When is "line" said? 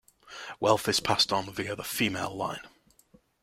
2.35-2.67